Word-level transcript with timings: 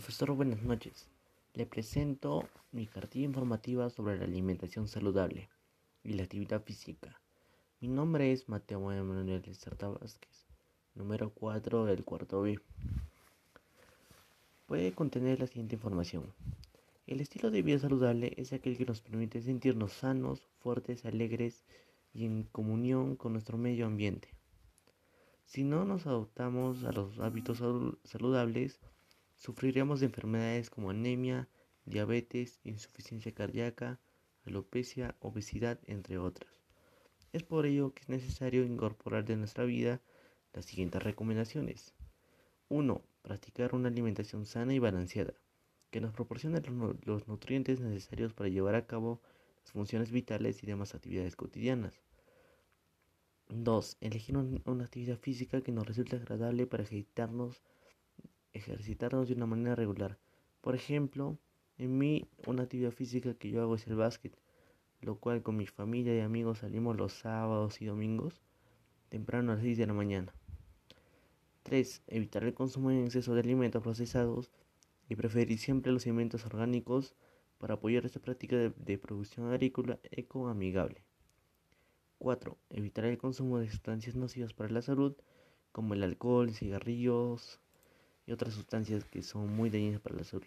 Profesor, 0.00 0.32
buenas 0.32 0.62
noches. 0.62 1.06
Le 1.52 1.66
presento 1.66 2.48
mi 2.72 2.86
cartilla 2.86 3.26
informativa 3.26 3.90
sobre 3.90 4.16
la 4.16 4.24
alimentación 4.24 4.88
saludable 4.88 5.50
y 6.02 6.14
la 6.14 6.22
actividad 6.22 6.62
física. 6.62 7.20
Mi 7.82 7.88
nombre 7.88 8.32
es 8.32 8.48
Mateo 8.48 8.80
Manuel 8.80 9.54
Sarta 9.54 9.88
Vázquez, 9.88 10.46
número 10.94 11.28
4 11.28 11.84
del 11.84 12.02
cuarto 12.02 12.40
B. 12.40 12.58
Puede 14.64 14.92
contener 14.92 15.38
la 15.38 15.46
siguiente 15.46 15.74
información. 15.74 16.32
El 17.06 17.20
estilo 17.20 17.50
de 17.50 17.60
vida 17.60 17.78
saludable 17.78 18.32
es 18.38 18.54
aquel 18.54 18.78
que 18.78 18.86
nos 18.86 19.02
permite 19.02 19.42
sentirnos 19.42 19.92
sanos, 19.92 20.48
fuertes, 20.60 21.04
alegres 21.04 21.62
y 22.14 22.24
en 22.24 22.44
comunión 22.44 23.16
con 23.16 23.34
nuestro 23.34 23.58
medio 23.58 23.84
ambiente. 23.84 24.30
Si 25.44 25.62
no 25.62 25.84
nos 25.84 26.06
adoptamos 26.06 26.84
a 26.84 26.92
los 26.92 27.18
hábitos 27.18 27.58
saludables, 28.04 28.80
Sufriremos 29.40 30.00
de 30.00 30.06
enfermedades 30.06 30.68
como 30.68 30.90
anemia, 30.90 31.48
diabetes, 31.86 32.60
insuficiencia 32.62 33.32
cardíaca, 33.32 33.98
alopecia, 34.44 35.16
obesidad, 35.18 35.80
entre 35.86 36.18
otras. 36.18 36.60
Es 37.32 37.42
por 37.42 37.64
ello 37.64 37.94
que 37.94 38.02
es 38.02 38.10
necesario 38.10 38.64
incorporar 38.66 39.24
de 39.24 39.38
nuestra 39.38 39.64
vida 39.64 40.02
las 40.52 40.66
siguientes 40.66 41.02
recomendaciones. 41.02 41.94
1. 42.68 43.02
Practicar 43.22 43.74
una 43.74 43.88
alimentación 43.88 44.44
sana 44.44 44.74
y 44.74 44.78
balanceada, 44.78 45.32
que 45.90 46.02
nos 46.02 46.12
proporcione 46.12 46.60
los 47.06 47.26
nutrientes 47.26 47.80
necesarios 47.80 48.34
para 48.34 48.50
llevar 48.50 48.74
a 48.74 48.86
cabo 48.86 49.22
las 49.62 49.72
funciones 49.72 50.10
vitales 50.10 50.62
y 50.62 50.66
demás 50.66 50.94
actividades 50.94 51.34
cotidianas. 51.34 52.02
2. 53.48 53.96
Elegir 54.02 54.36
una 54.36 54.84
actividad 54.84 55.16
física 55.16 55.62
que 55.62 55.72
nos 55.72 55.86
resulte 55.86 56.16
agradable 56.16 56.66
para 56.66 56.82
ejercitarnos 56.82 57.62
ejercitarnos 58.52 59.28
de 59.28 59.34
una 59.34 59.46
manera 59.46 59.74
regular. 59.74 60.18
Por 60.60 60.74
ejemplo, 60.74 61.38
en 61.78 61.98
mí 61.98 62.28
una 62.46 62.64
actividad 62.64 62.90
física 62.90 63.34
que 63.34 63.50
yo 63.50 63.62
hago 63.62 63.74
es 63.74 63.86
el 63.86 63.96
básquet, 63.96 64.36
lo 65.00 65.18
cual 65.18 65.42
con 65.42 65.56
mi 65.56 65.66
familia 65.66 66.14
y 66.16 66.20
amigos 66.20 66.58
salimos 66.58 66.96
los 66.96 67.12
sábados 67.12 67.80
y 67.80 67.86
domingos 67.86 68.42
temprano 69.08 69.52
a 69.52 69.54
las 69.56 69.64
6 69.64 69.78
de 69.78 69.86
la 69.86 69.92
mañana. 69.92 70.34
3. 71.64 72.04
Evitar 72.06 72.44
el 72.44 72.54
consumo 72.54 72.90
en 72.90 73.04
exceso 73.04 73.34
de 73.34 73.40
alimentos 73.40 73.82
procesados 73.82 74.50
y 75.08 75.16
preferir 75.16 75.58
siempre 75.58 75.92
los 75.92 76.06
alimentos 76.06 76.46
orgánicos 76.46 77.14
para 77.58 77.74
apoyar 77.74 78.06
esta 78.06 78.20
práctica 78.20 78.56
de, 78.56 78.98
producción 78.98 79.48
agrícola 79.48 79.98
ecoamigable. 80.04 81.02
4. 82.18 82.56
Evitar 82.70 83.04
el 83.04 83.18
consumo 83.18 83.58
de 83.58 83.68
sustancias 83.68 84.14
nocivas 84.14 84.54
para 84.54 84.70
la 84.70 84.82
salud 84.82 85.16
como 85.72 85.94
el 85.94 86.02
alcohol, 86.02 86.52
cigarrillos, 86.52 87.60
otras 88.32 88.54
sustancias 88.54 89.04
que 89.04 89.22
son 89.22 89.54
muy 89.54 89.70
dañinas 89.70 90.00
para 90.00 90.16
la 90.16 90.24
salud. 90.24 90.46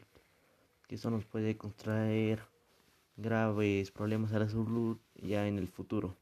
Que 0.87 0.95
eso 0.95 1.09
nos 1.09 1.25
puede 1.25 1.57
contraer 1.57 2.41
graves 3.17 3.91
problemas 3.91 4.33
a 4.33 4.39
la 4.39 4.49
salud 4.49 4.97
ya 5.15 5.47
en 5.47 5.57
el 5.57 5.67
futuro. 5.67 6.15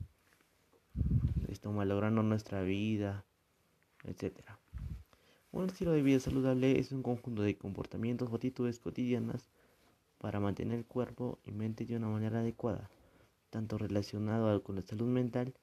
Esto 1.47 1.71
malogrando 1.71 2.23
nuestra 2.23 2.61
vida, 2.61 3.23
etc. 4.03 4.41
Un 5.51 5.65
estilo 5.65 5.91
de 5.91 6.01
vida 6.01 6.19
saludable 6.19 6.79
es 6.79 6.91
un 6.91 7.03
conjunto 7.03 7.41
de 7.41 7.57
comportamientos 7.57 8.29
o 8.31 8.35
actitudes 8.35 8.79
cotidianas 8.79 9.49
para 10.17 10.39
mantener 10.39 10.77
el 10.77 10.85
cuerpo 10.85 11.39
y 11.43 11.51
mente 11.51 11.85
de 11.85 11.97
una 11.97 12.07
manera 12.07 12.39
adecuada, 12.39 12.89
tanto 13.49 13.77
relacionado 13.77 14.63
con 14.63 14.75
la 14.75 14.81
salud 14.81 15.07
mental, 15.07 15.53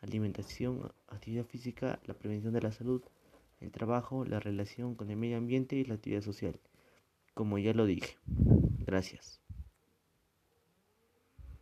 alimentación, 0.00 0.90
actividad 1.08 1.44
física, 1.44 2.00
la 2.06 2.14
prevención 2.14 2.52
de 2.52 2.62
la 2.62 2.72
salud, 2.72 3.02
el 3.60 3.72
trabajo, 3.72 4.24
la 4.24 4.40
relación 4.40 4.94
con 4.94 5.10
el 5.10 5.16
medio 5.16 5.38
ambiente 5.38 5.76
y 5.76 5.84
la 5.84 5.94
actividad 5.94 6.22
social, 6.22 6.60
como 7.34 7.58
ya 7.58 7.74
lo 7.74 7.86
dije. 7.86 8.18
Gracias. 8.86 9.45